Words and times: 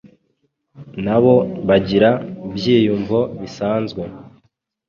nabo 1.03 1.35
bagira 1.67 2.09
ibyiyumvo 2.47 3.19
bisanzwe 3.39 4.01